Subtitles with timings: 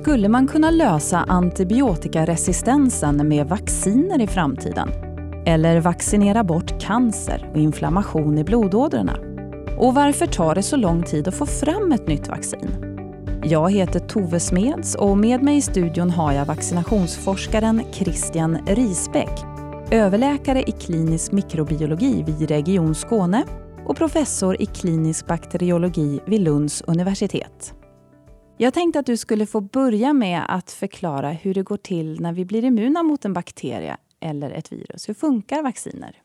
[0.00, 4.88] Skulle man kunna lösa antibiotikaresistensen med vacciner i framtiden?
[5.46, 9.16] Eller vaccinera bort cancer och inflammation i blodådrorna?
[9.78, 12.70] Och varför tar det så lång tid att få fram ett nytt vaccin?
[13.44, 19.44] Jag heter Tove Smeds och med mig i studion har jag vaccinationsforskaren Christian Risbäck,
[19.90, 23.44] överläkare i klinisk mikrobiologi vid Region Skåne
[23.86, 27.74] och professor i klinisk bakteriologi vid Lunds universitet.
[28.62, 32.32] Jag tänkte att du skulle få börja med att förklara hur det går till när
[32.32, 35.08] vi blir immuna mot en bakterie eller ett virus.
[35.08, 36.16] Hur funkar vacciner?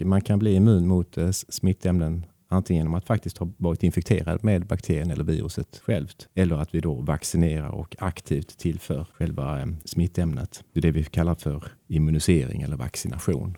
[0.00, 4.66] Man kan bli immun mot eh, smittämnen antingen genom att faktiskt ha varit infekterad med
[4.66, 10.64] bakterien eller viruset självt, eller att vi då vaccinerar och aktivt tillför själva eh, smittämnet.
[10.72, 13.56] Det är det vi kallar för immunisering eller vaccination.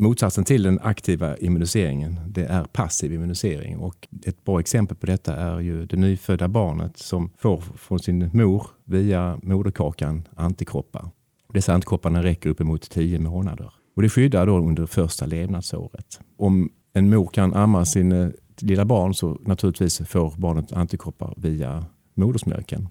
[0.00, 3.78] Motsatsen till den aktiva immuniseringen, det är passiv immunisering.
[3.78, 8.30] Och ett bra exempel på detta är ju det nyfödda barnet som får från sin
[8.32, 11.10] mor via moderkakan antikroppar.
[11.52, 13.72] Dessa antikropparna räcker uppemot 10 månader.
[13.96, 16.20] Och det skyddar då under första levnadsåret.
[16.36, 18.28] Om en mor kan amma sin eh,
[18.58, 21.84] lilla barn så naturligtvis får barnet antikroppar via
[22.14, 22.88] modersmjölken.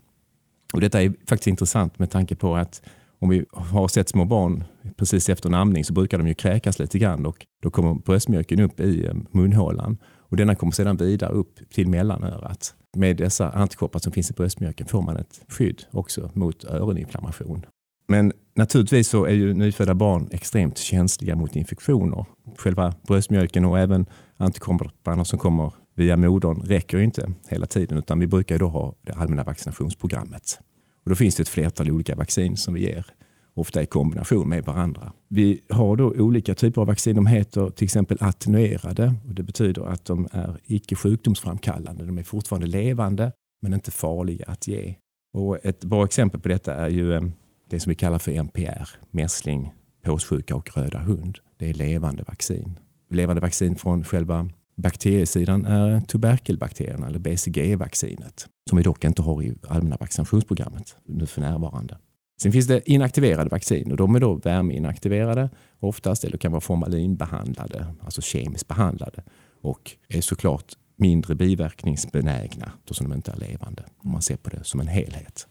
[0.74, 2.82] Och detta är faktiskt intressant med tanke på att
[3.20, 4.64] om vi har sett små barn
[4.98, 8.60] precis efter en amning så brukar de ju kräkas lite grann och då kommer bröstmjölken
[8.60, 9.98] upp i eh, munhålan
[10.30, 12.76] och denna kommer sedan vidare upp till mellanörat.
[12.98, 17.66] Med dessa antikroppar som finns i bröstmjölken får man ett skydd också mot öroninflammation.
[18.08, 22.26] Men naturligtvis så är ju nyfödda barn extremt känsliga mot infektioner.
[22.58, 24.06] Själva bröstmjölken och även
[24.38, 29.14] antikropparna som kommer via modern räcker inte hela tiden utan vi brukar då ha det
[29.14, 30.60] allmänna vaccinationsprogrammet.
[31.08, 33.06] Och då finns det ett flertal olika vaccin som vi ger,
[33.54, 35.14] ofta i kombination med varandra.
[35.28, 37.16] Vi har då olika typer av vaccin.
[37.16, 42.06] De heter till exempel attenuerade och det betyder att de är icke sjukdomsframkallande.
[42.06, 44.96] De är fortfarande levande men inte farliga att ge.
[45.34, 47.22] Och ett bra exempel på detta är ju eh,
[47.70, 49.74] det som vi kallar för MPR, mässling,
[50.04, 51.38] påssjuka och röda hund.
[51.58, 52.80] Det är levande vaccin.
[53.10, 59.56] Levande vaccin från själva bakteriesidan är tuberkelbakterierna eller BCG-vaccinet som vi dock inte har i
[59.68, 61.98] allmänna vaccinationsprogrammet nu för närvarande.
[62.42, 65.50] Sen finns det inaktiverade vaccin och de är då värmeinaktiverade
[65.80, 69.24] oftast eller kan vara formalinbehandlade, alltså kemiskt behandlade
[69.62, 74.50] och är såklart mindre biverkningsbenägna då som de inte är levande om man ser på
[74.50, 75.48] det som en helhet.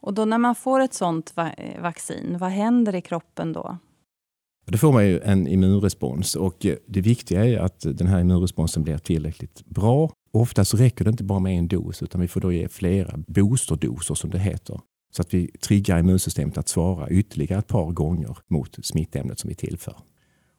[0.00, 1.52] Och då när man får ett sånt va
[1.82, 3.78] vaccin, vad händer i kroppen då?
[4.70, 8.82] Då får man ju en immunrespons och eh, det viktiga är att den här immunresponsen
[8.82, 10.12] blir tillräckligt bra.
[10.32, 13.18] Ofta så räcker det inte bara med en dos utan vi får då ge flera
[13.26, 14.80] boosterdoser som det heter.
[15.12, 19.54] Så att vi triggar immunsystemet att svara ytterligare ett par gånger mot smittämnet som vi
[19.54, 19.94] tillför.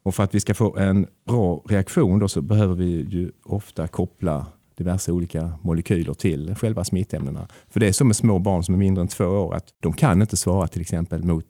[0.02, 3.88] Och för att vi ska få en bra reaktion då så behöver vi ju ofta
[3.88, 4.46] koppla
[4.76, 7.48] diverse olika molekyler till själva smittämnena.
[7.68, 9.92] För det är som med små barn som är mindre än två år att de
[9.92, 11.46] kan inte svara till exempel mot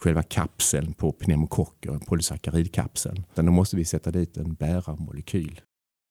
[0.00, 3.24] själva kapseln på pneumokocker, polysackaridkapseln.
[3.32, 5.60] Utan då måste vi sätta dit en bärarmolekyl.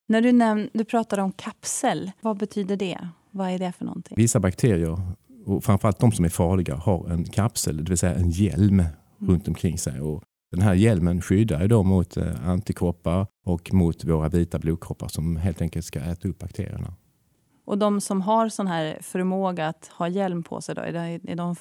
[0.08, 3.10] När du, näm- du pratar om kapsel, vad betyder det?
[3.32, 4.16] Vad är det för någonting?
[4.18, 5.02] Vissa bakterier,
[5.46, 8.92] och framförallt de som är farliga, har en kapsel, det vill säga en hjälm mm.
[9.20, 10.02] runt omkring sig.
[10.02, 15.36] Och den här hjälmen skyddar då mot eh, antikroppar och mot våra vita blodkroppar som
[15.36, 16.94] helt enkelt ska äta upp bakterierna.
[17.70, 21.56] Och de som har sån här förmåga att ha hjälm på sig, då, är, de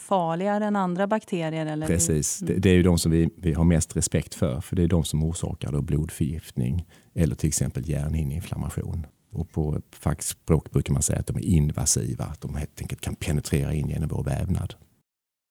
[0.00, 1.66] farligare än andra bakterier?
[1.66, 1.86] Eller?
[1.86, 2.54] Precis, mm.
[2.54, 4.60] det, det, är ju de som vi, vi har mest respekt för.
[4.60, 9.06] För det är de som orsakar då blodförgiftning eller till exempel hjärnhinneinflammation.
[9.32, 13.14] Och på fackspråk brukar man säga att de är invasiva, att de helt enkelt kan
[13.14, 14.74] penetrera in genom vår vävnad.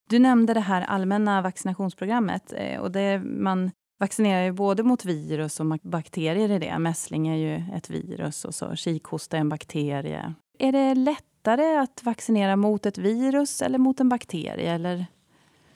[0.09, 2.53] Du nämnde det här allmänna vaccinationsprogrammet.
[2.57, 3.71] Eh, och det man
[4.03, 6.79] vaccinerar ju både mot virus och bakterier i det.
[6.79, 10.33] Mässling är ju ett virus och så kikhosta är en bakterie.
[10.59, 14.73] Är det lättare att vaccinera mot ett virus eller mot en bakterie?
[14.73, 15.05] Eller?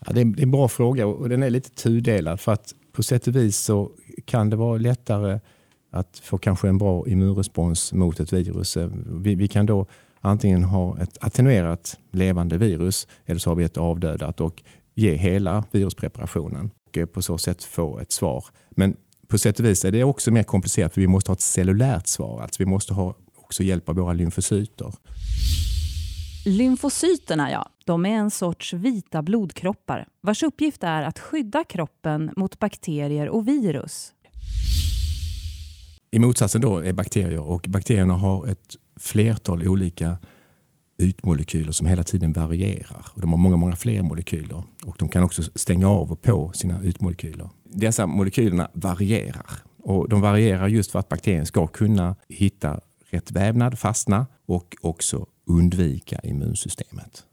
[0.06, 2.40] Ja, det, är, en bra fråga och den är lite tudelad.
[2.40, 3.92] För att på sätt och vis så
[4.26, 5.40] kan det vara lättare
[5.92, 8.78] att få kanske en bra immunrespons mot ett virus.
[8.78, 9.86] Eh, vi, vi kan då
[10.22, 14.64] antingen ha ett attenuerat levande virus eller så har vi ett avdödat och
[14.98, 18.46] ge hela viruspreparationen och på så sätt få ett svar.
[18.70, 18.98] Men
[19.28, 22.08] på sätt och vis är det också mer komplicerat för vi måste ha ett cellulärt
[22.08, 22.42] svar.
[22.42, 24.94] Alltså vi måste ha också hjälp av våra lymfocyter.
[26.46, 32.60] Lymfocyterna, ja, de är en sorts vita blodkroppar vars uppgift är att skydda kroppen mot
[32.60, 34.14] bakterier och virus.
[36.12, 40.18] I motsatsen då är bakterier och bakterierna har ett flertal olika
[40.98, 43.06] ytmolekyler som hela tiden varierar.
[43.14, 46.52] Och de har många, många fler molekyler och de kan också stänga av och på
[46.56, 47.50] sina ytmolekyler.
[47.64, 49.50] Dessa molekylerna varierar
[49.84, 52.80] och de varierar just för att bakterien ska kunna hitta
[53.10, 57.24] rätt vävnad, fastna och också undvika immunsystemet.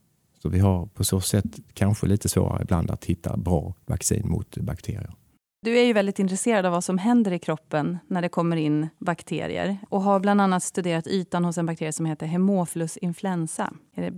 [0.43, 4.57] Så vi har på så sätt kanske lite svårare ibland att hitta bra vaccin mot
[4.57, 5.15] bakterier.
[5.65, 8.89] Du är ju väldigt intresserad av vad som händer i kroppen när det kommer in
[8.99, 13.73] bakterier och har bland annat studerat ytan hos en bakterie som heter Haemophilus influenza.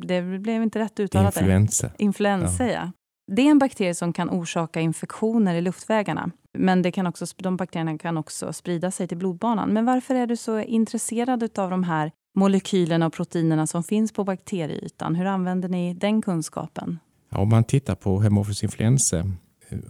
[0.06, 1.36] Det blev inte rätt uttalat.
[1.36, 1.90] Influensa.
[1.98, 2.72] Influensa, ja.
[2.72, 2.92] ja.
[3.32, 6.30] Det är en bakterie som kan orsaka infektioner i luftvägarna.
[6.58, 9.72] Men det kan också, de bakterierna kan också sprida sig till blodbanan.
[9.72, 14.24] Men varför är du så intresserad av de här molekylerna och proteinerna som finns på
[14.24, 15.14] bakterieytan?
[15.14, 16.98] Hur använder ni den kunskapen?
[17.30, 19.26] Ja, om man tittar på Haemophilus influenzae eh,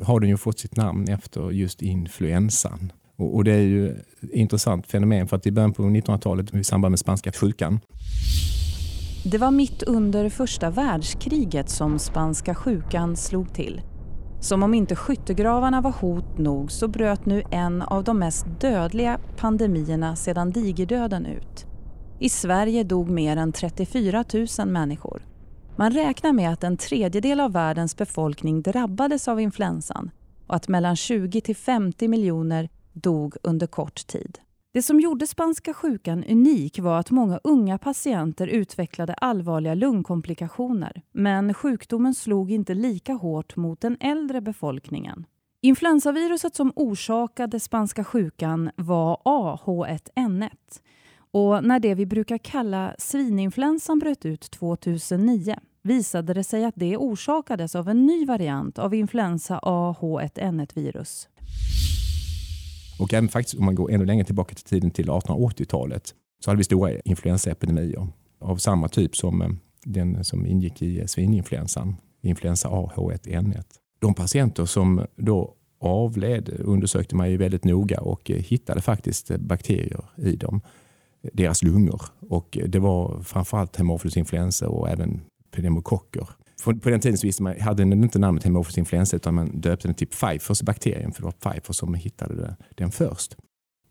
[0.02, 2.92] har den ju fått sitt namn efter just influensan.
[3.16, 6.64] Och, och det är ju ett intressant fenomen för att i början på 1900-talet i
[6.64, 7.80] samband med spanska sjukan
[9.30, 13.80] det var mitt under första världskriget som spanska sjukan slog till.
[14.40, 19.18] Som om inte skyttegravarna var hot nog så bröt nu en av de mest dödliga
[19.36, 21.66] pandemierna sedan digerdöden ut.
[22.20, 24.24] I Sverige dog mer än 34
[24.58, 25.22] 000 människor.
[25.78, 30.10] Man räknar med att en tredjedel av världens befolkning drabbades av influensan
[30.46, 34.38] och att mellan 20 till 50 miljoner dog under kort tid.
[34.72, 41.02] Det som gjorde spanska sjukan unik var att många unga patienter utvecklade allvarliga lungkomplikationer.
[41.12, 45.24] Men sjukdomen slog inte lika hårt mot den äldre befolkningen.
[45.60, 50.50] Influensaviruset som orsakade spanska sjukan var AH1N1.
[51.36, 56.96] Och när det vi brukar kalla svininfluensan bröt ut 2009 visade det sig att det
[56.96, 61.28] orsakades av en ny variant av influensa AH1N1-virus.
[62.98, 66.58] Och även faktiskt om man går ännu längre tillbaka till tiden till 1880-talet så hade
[66.58, 68.08] vi stora influensaepidemier
[68.40, 69.48] av samma typ som eh,
[69.84, 73.64] den som ingick i eh, svininfluensan, influensa AH1N1.
[73.98, 80.04] De patienter som då avled undersökte man ju väldigt noga och eh, hittade faktiskt bakterier
[80.16, 80.60] i dem,
[81.32, 82.02] deras lungor.
[82.20, 85.20] Och det var framförallt Haemophilus influenza och även
[85.50, 86.28] pneumokocker
[86.64, 89.88] på den tiden så visste man, hade den inte namnet Haemophilus influenza utan man döpte
[89.88, 93.36] den till Pfeiffers bakterien för det var Pfeiffer som hittade den först.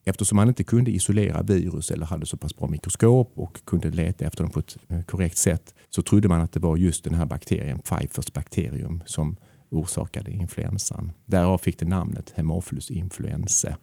[0.06, 4.26] Eftersom man inte kunde isolera virus eller hade så pass bra mikroskop och kunde leta
[4.26, 7.14] efter dem på ett eh, korrekt sätt så trodde man att det var just den
[7.14, 9.38] här bakterien, Pfeiffers bakterium, som
[9.70, 11.12] orsakade influensan.
[11.26, 13.78] Därav fick det namnet Haemophilus influenzae.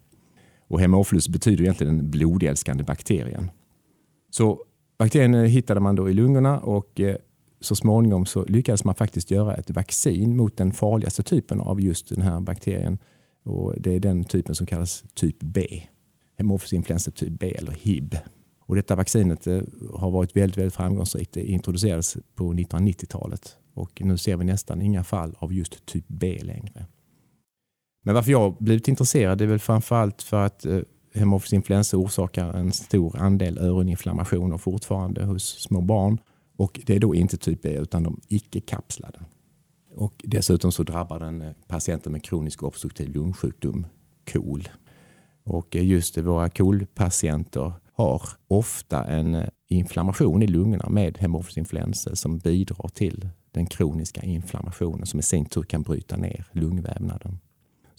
[0.72, 3.50] Och Haemophilus betyder egentligen den blodälskande bakterien.
[4.30, 4.64] Så
[4.98, 7.16] bakterien eh, hittade man då i lungorna och eh,
[7.60, 12.08] så småningom så lyckades man faktiskt göra ett vaccin mot den farligaste typen av just
[12.08, 12.98] den här bakterien.
[13.44, 15.82] Och det är den typen som kallas typ B.
[16.38, 18.16] Hemofilus influensa typ B eller HIB.
[18.60, 19.62] Och detta vaccinet eh,
[19.94, 21.32] har varit väldigt, väldigt framgångsrikt.
[21.32, 26.40] Det introducerades på 1990-talet och nu ser vi nästan inga fall av just typ B
[26.42, 26.86] längre.
[28.02, 30.80] Men varför jag blivit intresserad är väl framförallt för att eh,
[31.14, 36.18] hemofilus influensa orsakar en stor andel öroninflammationer fortfarande hos små barn
[36.56, 39.20] och det är då inte typ B utan de icke-kapslade.
[39.94, 43.86] Och dessutom så drabbar den eh, patienter med kronisk obstruktiv lungsjukdom,
[44.32, 44.68] KOL.
[45.44, 52.16] Och eh, just våra KOL-patienter har ofta en eh, inflammation i lungorna med hemofilus influensa
[52.16, 57.38] som bidrar till den kroniska inflammationen som i sin tur kan bryta ner lungvävnaden.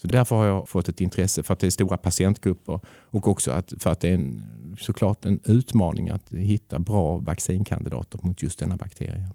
[0.04, 3.50] Så därför har jag fått ett intresse för att det är stora patientgrupper och också
[3.50, 4.42] att, för att det är en,
[4.80, 9.28] såklart en utmaning att hitta bra vaccinkandidater mot just denna bakterie.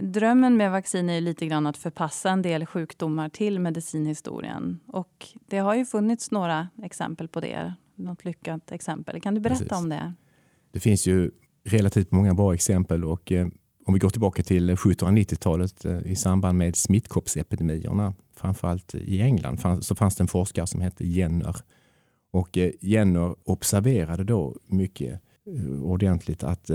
[0.00, 4.80] Drömmen med vaccin är lite grann att förpassa en del sjukdomar till medicinhistorien.
[4.86, 7.74] Och det har ju funnits några exempel på det.
[7.94, 9.20] Något lyckat exempel.
[9.20, 9.78] Kan du berätta Precis.
[9.78, 10.14] om det?
[10.72, 11.30] Det finns ju
[11.64, 13.46] relativt många bra exempel och eh,
[13.84, 19.94] om vi går tillbaka till 1790-talet eh, i samband med smittkoppsepidemierna, framförallt i England, så
[19.94, 21.56] fanns det en forskare som hette Jenner.
[22.32, 26.70] Och eh, Jenner observerade då mycket eh, ordentligt att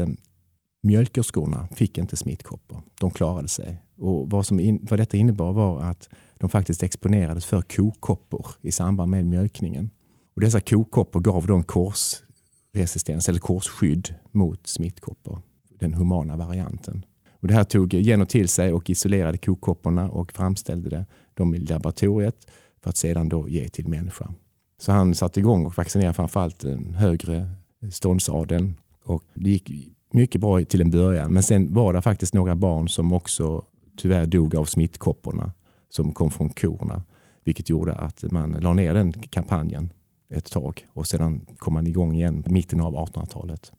[0.83, 2.81] mjölkerskorna fick inte smittkoppor.
[2.99, 3.81] De klarade sig.
[3.97, 8.71] Och vad, som in, vad detta innebar var att de faktiskt exponerades för kokoppor i
[8.71, 9.89] samband med mjölkningen.
[10.35, 15.41] Och dessa kokoppor gav då en korsresistens eller korsskydd mot smittkoppor
[15.79, 17.05] den humana varianten.
[17.31, 22.51] Och det här tog Jenner till sig och isolerade kokopporna och framställde dem i laboratoriet
[22.83, 24.33] för att sedan då ge till människa.
[24.81, 27.49] Så han satte igång och vaccinerade framförallt den högre
[27.91, 29.71] ståndsadeln och det gick
[30.11, 31.33] mycket bra till en början.
[31.33, 33.65] Men sen var det faktiskt några barn som också
[33.97, 35.51] tyvärr dog av smittkopporna
[35.89, 37.03] som kom från korna,
[37.43, 39.93] vilket gjorde att man la ner den kampanjen
[40.29, 43.71] ett tag och sedan kom man igång igen mitten av 1800-talet.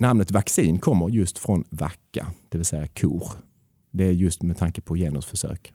[0.00, 3.28] Namnet vaccin kommer just från vacka, det vill säga kor.
[3.90, 5.72] Det är just med tanke på genusförsök.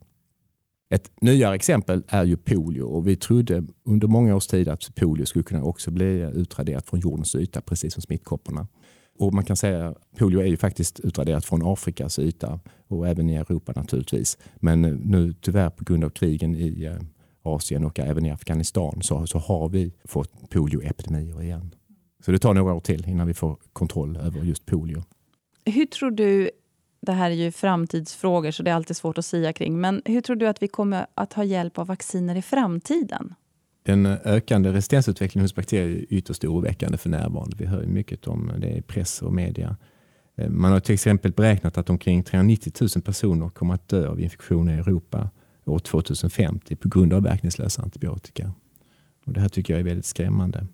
[0.90, 5.26] Ett nyare exempel är ju polio och vi trodde under många års tid att polio
[5.26, 8.68] skulle kunna också bli utraderat från jordens yta, precis som smittkopporna.
[9.20, 13.30] Och man kan säga att polio är ju faktiskt utraderat från Afrikas yta och även
[13.30, 14.38] i Europa naturligtvis.
[14.56, 16.98] Men nu tyvärr på grund av krigen i eh,
[17.42, 21.76] Asien och även i Afghanistan så, så har vi fått polioepidemier igen.
[22.26, 25.04] Så det tar några år till innan vi får kontroll över just polio.
[25.66, 26.52] Hur tror du,
[27.02, 30.22] det här är ju framtidsfrågor så det är alltid svårt att säga kring, men hur
[30.22, 33.34] tror du att vi kommer att ha hjälp av vacciner i framtiden?
[33.84, 37.58] Den ökande resistensutvecklingen hos bakterier är ytterst oroväckande för närvarande.
[37.60, 39.78] Vi hör mycket om det i press och media.
[40.36, 44.20] Eh, man har till exempel beräknat att omkring 390 000 personer kommer att dö av
[44.20, 45.30] infektioner i Europa
[45.66, 48.52] år 2050 på grund av verkningslösa antibiotika.
[49.26, 50.68] Och det här tycker jag är väldigt skrämmande.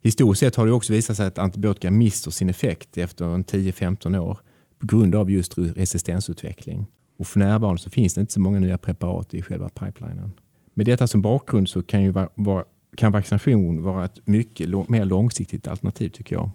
[0.00, 4.38] Historiskt sett har det också visat sig att antibiotika mister sin effekt efter 10-15 år
[4.78, 6.86] på grund av just resistensutveckling.
[7.18, 10.32] Och för närvarande så finns det inte så många nya preparat i själva pipelinen.
[10.74, 12.64] Med detta som bakgrund så kan, ju va,
[12.96, 16.50] kan vaccination vara ett mycket mer långsiktigt alternativ tycker jag.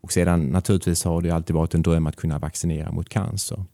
[0.00, 3.64] Och sedan naturligtvis har det alltid varit en dröm att kunna vaccinera mot cancer.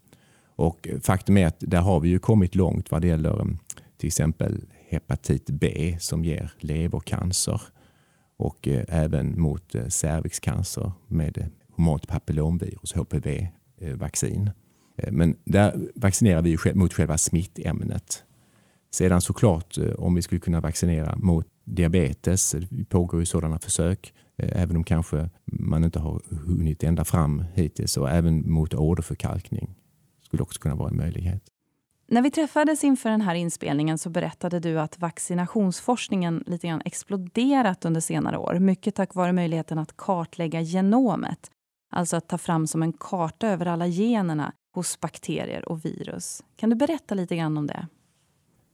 [0.57, 3.59] Och faktum är att där har vi ju kommit långt vad det gäller mm,
[3.97, 7.61] till exempel hepatit B som ger levercancer
[8.41, 14.51] och eh, även mot eh, cervixcancer med eh, humant papillomvirus, HPV-vaccin.
[15.11, 18.25] Men där vaccinerar vi mot själva smittämnet.
[18.91, 24.77] Sedan såklart om vi skulle kunna vaccinera mot diabetes, det pågår ju sådana försök, även
[24.77, 29.75] om kanske man inte har hunnit ända fram hittills, och även mot åderförkalkning
[30.23, 31.43] skulle också kunna vara en möjlighet.
[32.13, 37.85] När vi träffades inför den här inspelningen så berättade du att vaccinationsforskningen lite grann exploderat
[37.85, 38.59] under senare år.
[38.59, 41.51] Mycket tack vare möjligheten att kartlägga genomet.
[41.91, 46.43] Alltså att ta fram som en karta över alla generna hos bakterier och virus.
[46.57, 47.87] Kan du berätta lite grann om det?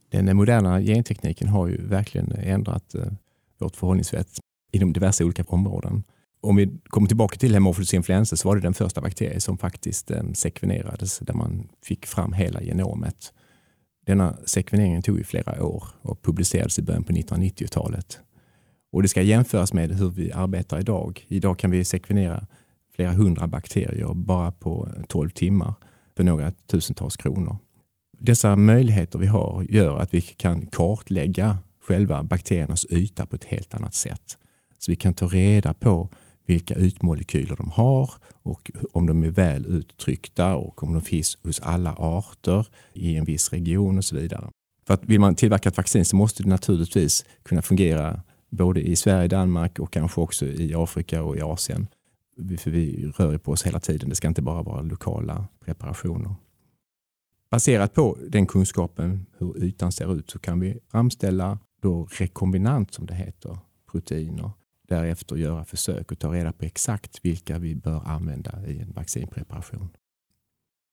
[0.09, 3.01] Den moderna gentekniken har ju verkligen ändrat eh,
[3.57, 4.39] vårt förhållningssätt
[4.71, 6.03] inom diverse olika områden
[6.41, 10.11] om vi kommer tillbaka till Haemophilus influenza så var det den första bakterien som faktiskt
[10.11, 13.33] eh, sekvenerades där man fick fram hela genomet.
[14.05, 18.19] Denna sekvenering tog ju flera år och publicerades i början på 1990-talet.
[18.91, 21.25] Och det ska jämföras med hur vi arbetar idag.
[21.27, 22.47] Idag kan vi sekvenera
[22.95, 25.73] flera hundra bakterier bara på 12 timmar
[26.17, 27.57] för några tusentals kronor.
[28.19, 33.73] Dessa möjligheter vi har gör att vi kan kartlägga själva bakteriernas yta på ett helt
[33.73, 34.37] annat sätt.
[34.77, 36.09] Så vi kan ta reda på
[36.47, 38.11] vilka ytmolekyler de har
[38.43, 43.25] och om de är väl uttryckta och om de finns hos alla arter i en
[43.25, 44.49] viss region och så vidare.
[44.87, 48.95] För att vill man tillverka ett vaccin så måste det naturligtvis kunna fungera både i
[48.95, 51.87] Sverige, Danmark och kanske också i Afrika och i Asien.
[52.57, 54.09] För vi rör på oss hela tiden.
[54.09, 56.35] Det ska inte bara vara lokala preparationer.
[57.51, 63.05] Baserat på den kunskapen, hur ytan ser ut, så kan vi framställa då rekombinant som
[63.05, 63.57] det heter,
[63.91, 64.51] proteiner
[64.87, 69.89] därefter göra försök och ta reda på exakt vilka vi bör använda i en vaccinpreparation.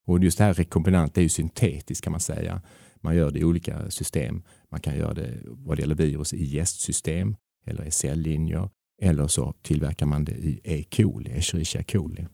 [0.07, 2.63] Och just det här rekombinant är ju syntetiskt kan man säga.
[2.97, 4.43] Man gör det i olika system.
[4.71, 7.37] Man kan göra det vad det gäller virus i gästsystem
[7.67, 8.69] eller i cellinjer
[9.03, 10.85] eller så tillverkar man det i E.
[10.91, 11.39] coli, e.
[11.39, 12.27] Escherichia coli.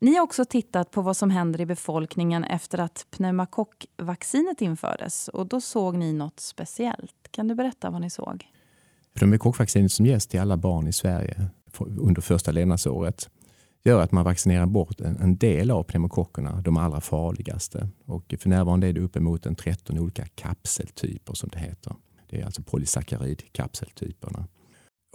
[0.00, 5.46] Ni har också tittat på vad som händer i befolkningen efter att pneumokockvaccinet infördes och
[5.46, 7.28] då såg ni något speciellt.
[7.30, 8.46] Kan du berätta vad ni såg?
[9.18, 13.30] Pneumokockvaccinet som ges till alla barn i Sverige under första levnadsåret
[13.84, 17.88] gör att man vaccinerar bort en, en del av pneumokockerna, de allra farligaste.
[18.06, 21.96] Och för närvarande är det uppemot en 13 olika kapseltyper som det heter.
[22.30, 24.46] Det är alltså polysackaridkapseltyperna.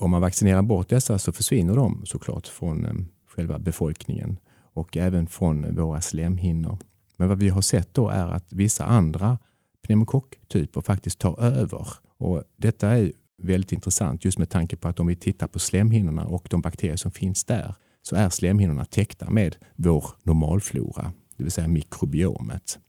[0.01, 2.93] Om man vaccinerar bort dessa så försvinner de såklart från eh,
[3.27, 4.39] själva befolkningen
[4.73, 6.77] och även från våra slemhinnor.
[7.17, 9.37] Men vad vi har sett då är att vissa andra
[9.81, 11.87] pneumokocktyper faktiskt tar över.
[12.17, 13.11] Och detta är
[13.41, 16.95] väldigt intressant just med tanke på att om vi tittar på slemhinnorna och de bakterier
[16.95, 22.79] som finns där så är slemhinnorna täckta med vår normalflora, det vill säga mikrobiomet.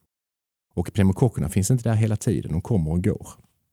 [0.75, 3.29] Och pneumokockerna finns inte där hela tiden, de kommer och går.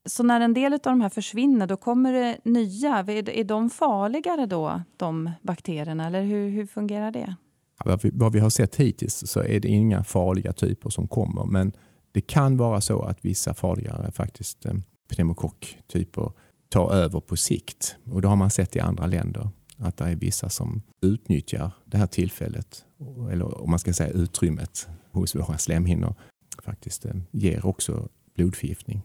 [0.06, 2.98] Så när en del av de här försvinner, då kommer det nya.
[2.98, 7.36] Är de farligare då, de bakterierna, eller hur, hur fungerar det?
[7.84, 11.72] Ja, vad vi har sett hittills så är det inga farliga typer som kommer, men
[12.12, 14.74] det kan vara så att vissa farligare faktiskt eh,
[15.08, 16.32] pneumokocktyper
[16.72, 17.96] ta över på sikt.
[18.10, 21.96] Och det har man sett i andra länder att det är vissa som utnyttjar det
[21.96, 22.84] här tillfället,
[23.32, 26.14] eller om man ska säga utrymmet hos våra slemhinnor,
[26.62, 29.02] faktiskt eh, ger också blodförgiftning.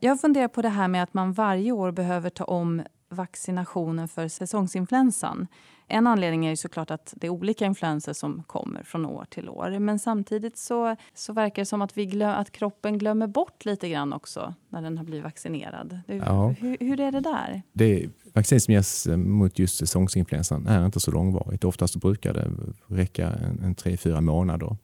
[0.00, 2.82] Jag funderar på det här med att man varje år behöver ta om
[3.14, 5.46] vaccinationen för säsongsinfluensan.
[5.88, 9.48] En anledning är ju såklart att det är olika influenser som kommer från år till
[9.48, 9.78] år.
[9.78, 13.88] Men samtidigt så, så verkar det som att, vi glöm, att kroppen glömmer bort lite
[13.88, 15.98] grann också när den har blivit vaccinerad.
[16.06, 16.48] Det, ja.
[16.48, 17.62] hur, hur, är det där?
[17.72, 21.64] Det vaccin som ges eh, mot just säsongsinfluensan är inte så långvarigt.
[21.64, 22.50] Oftast brukar det
[22.86, 24.76] räcka en, en tre, fyra månader.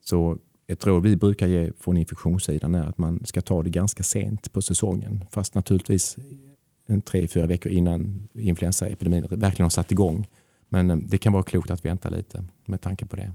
[0.00, 4.02] Så ett råd vi brukar ge från infektionssidan är att man ska ta det ganska
[4.02, 5.24] sent på säsongen.
[5.30, 6.16] Fast naturligtvis
[7.04, 10.26] tre, fyra veckor innan influensaepidemin verkligen har satt igång.
[10.68, 13.32] Men eh, det kan vara klokt att vänta lite med tanke på det.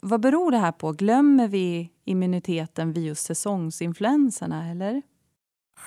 [0.00, 0.92] Vad beror det här på?
[0.92, 4.70] Glömmer vi immuniteten vid just säsongsinfluenserna?
[4.70, 5.02] Eller?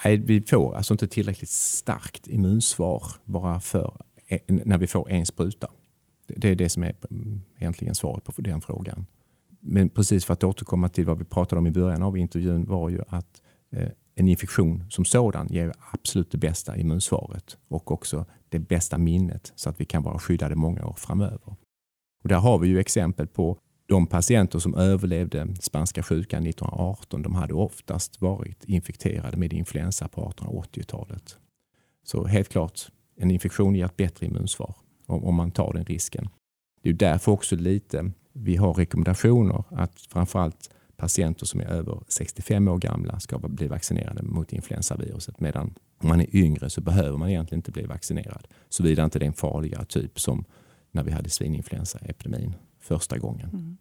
[0.04, 4.02] Nej, vi får alltså inte tillräckligt starkt immunsvar bara för
[4.48, 5.68] när vi får en spruta.
[6.28, 9.06] Det är det som är mm, egentligen svaret på den frågan.
[9.60, 12.90] Men precis för att återkomma till vad vi pratade om i början av intervjun var
[12.90, 13.42] ju att
[13.72, 19.54] eh, en infektion som sådan ger absolut det bästa immunsvaret och också det bästa minnet
[19.56, 21.56] så att vi kan vara skyddade många år framöver.
[22.24, 23.58] Och där har vi ju exempel på
[23.88, 27.22] de patienter som överlevde spanska sjukan 1918.
[27.22, 31.38] De hade oftast varit infekterade med influensa på 1880-talet.
[32.04, 32.82] Så helt klart,
[33.18, 36.30] en infektion ger ett bättre immunsvar om man tar den risken.
[36.82, 42.68] Det är därför också lite vi har rekommendationer att framförallt patienter som är över 65
[42.68, 45.40] år gamla ska bli vaccinerade mot influensaviruset.
[45.40, 48.48] Medan om man är yngre så behöver man egentligen inte bli vaccinerad.
[48.70, 50.46] Såvida inte det är en farligare typ som
[50.92, 53.50] när vi hade svininfluensaepidemin första gången.
[53.50, 53.78] Mm.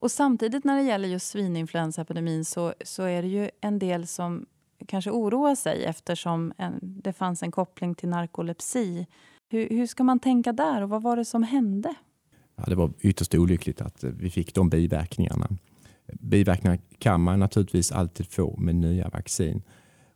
[0.00, 4.46] Och samtidigt när det gäller just svininfluensaepidemin så, så är det ju en del som
[4.86, 9.06] kanske oroar sig eftersom en, det fanns en koppling till narkolepsi.
[9.48, 11.94] Hur, hur ska man tänka där och vad var det som hände?
[12.56, 15.48] Ja, det var ytterst olyckligt att vi fick de biverkningarna.
[16.20, 19.62] Biverkningar kan man naturligtvis alltid få med nya vaccin.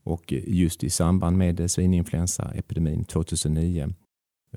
[0.03, 3.95] Och just i samband med svininfluensaepidemin 2009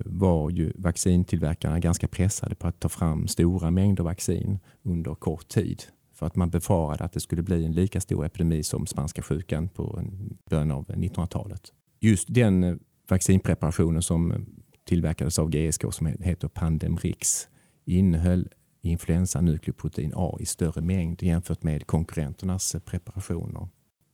[0.05, 5.83] var ju vaccintillverkarna ganska pressade på att ta fram stora mängder vaccin under kort tid.
[6.13, 9.69] För att man befarade att det skulle bli en lika stor epidemi som spanska sjukan
[9.69, 10.01] på
[10.49, 11.61] början av 1900-talet.
[11.99, 12.75] Just den eh,
[13.09, 14.45] vaccinpreparationen som
[14.85, 17.47] tillverkades av GSK som heter Pandemrix
[17.85, 18.49] innehöll
[18.91, 23.67] influensanukleoprotein A i större mängd jämfört med konkurrenternas preparationer.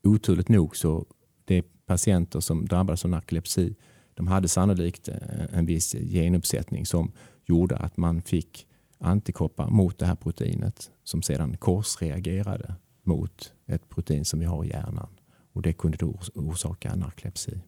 [0.04, 1.06] Oturligt nog så
[1.46, 3.76] de patienter som drabbades av narkolepsi
[4.14, 5.18] de hade sannolikt eh,
[5.52, 7.12] en viss genuppsättning som
[7.46, 8.68] gjorde att man fick
[9.00, 14.70] antikroppar mot det här proteinet som sedan korsreagerade mot ett protein som vi har i
[14.70, 15.10] hjärnan.
[15.54, 17.62] Och Det kunde då orsaka narkolepsi.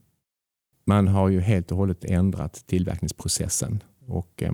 [0.85, 4.53] Man har ju helt och hållet ändrat tillverkningsprocessen och eh,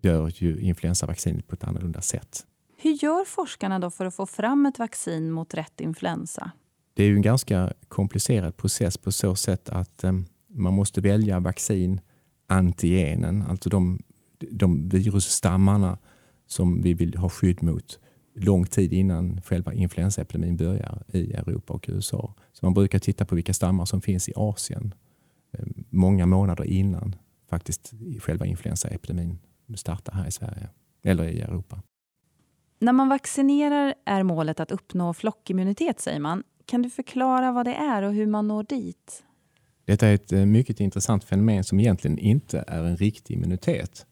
[0.00, 2.46] gör ju influensavaccinet på ett annorlunda sätt.
[2.76, 6.50] Hur gör forskarna då för att få fram ett vaccin mot rätt influensa?
[6.94, 11.40] Det är ju en ganska komplicerad process på så sätt att um, man måste välja
[11.40, 12.00] vaccin
[12.46, 14.02] antigenen, alltså de,
[14.50, 15.98] de virusstammarna
[16.46, 17.98] som vi vill ha skydd mot
[18.34, 22.34] lång tid innan själva influensaepidemin börjar i Europa och USA.
[22.52, 24.94] Så man brukar titta på vilka stammar som finns i Asien
[25.52, 27.16] ehm, många månader innan
[27.50, 29.38] faktiskt själva influensaepidemin
[29.76, 30.68] starta här i Sverige
[31.02, 31.82] eller i Europa.
[32.80, 36.42] När man vaccinerar är målet att uppnå flockimmunitet, säger man.
[36.66, 39.22] Kan du förklara vad det är och hur man når dit?
[39.84, 44.06] Detta är ett eh, mycket intressant fenomen som egentligen inte är en riktig immunitet.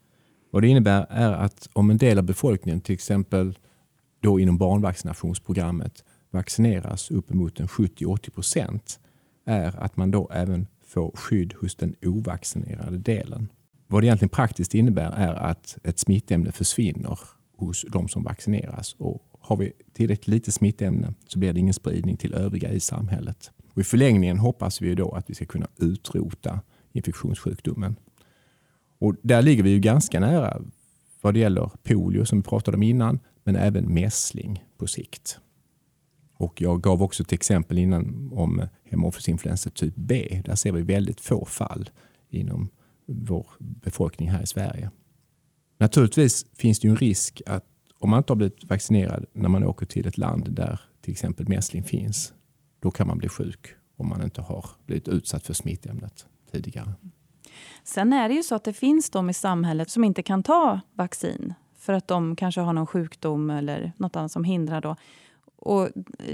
[0.51, 3.59] Vad det innebär är att om en del av befolkningen, till exempel
[4.21, 9.01] då inom barnvaccinationsprogrammet, vaccineras uppemot 70-80 procent,
[9.47, 13.49] är att man då även får skydd hos den ovaccinerade delen.
[13.87, 17.19] Vad det egentligen praktiskt innebär är att ett smittämne försvinner
[17.57, 18.97] hos de som vaccineras.
[18.99, 23.51] Och har vi tillräckligt lite smittämne så blir det ingen spridning till övriga i samhället.
[23.75, 26.61] Och I förlängningen hoppas vi då att vi ska kunna utrota
[26.93, 27.97] infektionssjukdomen.
[28.99, 30.63] Och där ligger vi ju ganska nära
[31.21, 35.39] vad det gäller polio som vi pratade om innan, men även mässling på sikt.
[36.39, 40.43] Och jag gav också ett exempel innan om hemofysinfluensa typ B.
[40.45, 41.91] Där ser vi väldigt få fall
[42.31, 42.69] inom
[43.07, 44.91] vår befolkning här i Sverige.
[45.79, 47.65] Naturligtvis finns det ju en risk att
[47.99, 51.49] om man inte har blivit vaccinerad när man åker till ett land där till exempel
[51.49, 52.33] mässling finns,
[52.81, 56.95] då kan man bli sjuk om man inte har blivit utsatt för smittämnet tidigare.
[57.85, 60.81] Sen är det ju så att det finns de i samhället som inte kan ta
[60.93, 64.81] vaccin för att de kanske har någon sjukdom eller något annat som hindrar.
[64.81, 64.97] Då.
[65.57, 65.89] Och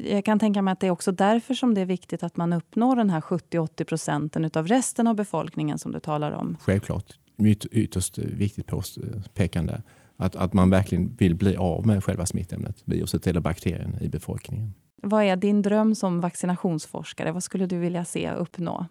[0.05, 2.53] jag kan tänka mig att det är också därför som det är viktigt att man
[2.53, 6.57] uppnår den här 70-80 procenten av resten av befolkningen som du talar om.
[6.61, 7.19] Självklart.
[7.39, 9.83] Yt ytterst viktigt påpekande.
[10.17, 14.75] Att, att man verkligen vill bli av med själva smittämnet, viruset eller bakterien i befolkningen.
[15.03, 17.33] Vad är din dröm som vaccinationsforskare?
[17.33, 18.87] Vad skulle du vilja se uppnå?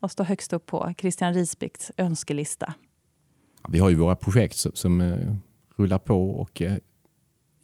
[0.00, 2.74] Vad står högst upp på Christian Risbäcks önskelista?
[3.68, 5.36] Vi har ju våra projekt som, som uh,
[5.76, 6.76] rullar på och uh,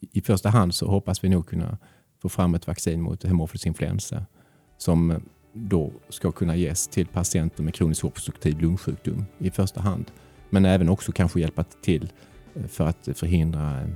[0.00, 1.78] i första hand så hoppas vi nog kunna
[2.22, 4.26] få fram ett vaccin mot hemofilus influensa
[4.78, 10.10] som då ska kunna ges till patienter med kroniskt obstruktiv lungsjukdom i första hand.
[10.50, 12.12] Men även också kanske hjälpa till
[12.68, 13.88] för att förhindra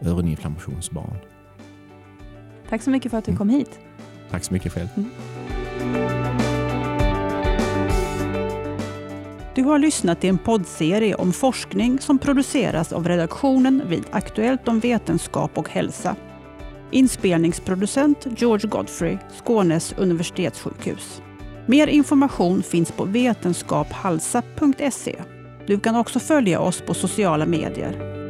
[0.00, 1.16] öroninflammation hos barn.
[2.68, 3.38] Tack så mycket för att du mm.
[3.38, 3.80] kom hit.
[4.30, 4.88] Tack så mycket själv.
[4.96, 5.10] Mm.
[9.54, 14.80] Du har lyssnat till en poddserie om forskning som produceras av redaktionen vid Aktuellt om
[14.80, 16.16] vetenskap och hälsa.
[16.94, 21.22] Inspelningsproducent George Godfrey, Skånes universitetssjukhus.
[21.66, 25.22] Mer information finns på vetenskaphalsa.se.
[25.66, 28.23] Du kan också följa oss på sociala medier.